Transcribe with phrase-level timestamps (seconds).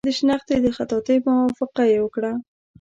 [0.07, 2.31] د شنختې د خطاطۍ موافقه یې وکړه.